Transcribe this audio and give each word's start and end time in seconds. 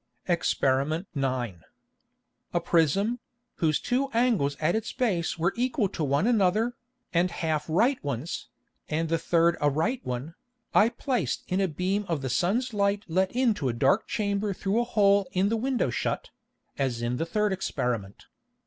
Exper. 0.27 1.05
9. 1.13 1.61
A 2.55 2.59
Prism, 2.59 3.19
whose 3.57 3.79
two 3.79 4.09
Angles 4.15 4.57
at 4.59 4.75
its 4.75 4.91
Base 4.91 5.37
were 5.37 5.53
equal 5.55 5.87
to 5.89 6.03
one 6.03 6.25
another, 6.25 6.73
and 7.13 7.29
half 7.29 7.65
right 7.69 8.03
ones, 8.03 8.47
and 8.89 9.09
the 9.09 9.19
third 9.19 9.57
a 9.61 9.69
right 9.69 10.03
one, 10.03 10.33
I 10.73 10.89
placed 10.89 11.43
in 11.47 11.61
a 11.61 11.67
Beam 11.67 12.05
of 12.07 12.23
the 12.23 12.31
Sun's 12.31 12.73
Light 12.73 13.03
let 13.07 13.31
into 13.33 13.69
a 13.69 13.73
dark 13.73 14.07
Chamber 14.07 14.55
through 14.55 14.81
a 14.81 14.85
Hole 14.85 15.27
in 15.33 15.49
the 15.49 15.55
Window 15.57 15.91
shut, 15.91 16.31
as 16.79 17.03
in 17.03 17.17
the 17.17 17.25
third 17.27 17.53
Experiment. 17.53 18.25